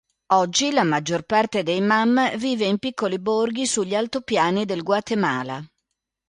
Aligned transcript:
Oggi 0.33 0.71
la 0.71 0.81
maggior 0.83 1.21
parte 1.27 1.61
dei 1.61 1.79
Mam 1.79 2.35
vive 2.37 2.65
in 2.65 2.79
piccoli 2.79 3.19
borghi 3.19 3.67
sugli 3.67 3.93
altopiani 3.93 4.65
del 4.65 4.81
Guatemala. 4.81 5.63